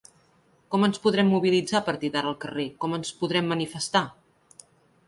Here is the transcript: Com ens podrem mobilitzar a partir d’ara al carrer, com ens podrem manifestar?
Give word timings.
Com 0.75 0.87
ens 0.87 0.99
podrem 1.03 1.29
mobilitzar 1.33 1.77
a 1.81 1.83
partir 1.91 2.11
d’ara 2.17 2.33
al 2.33 2.41
carrer, 2.47 2.67
com 2.87 2.99
ens 2.99 3.13
podrem 3.21 3.53
manifestar? 3.57 4.05